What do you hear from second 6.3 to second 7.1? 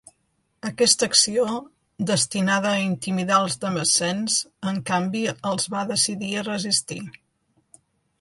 a resistir.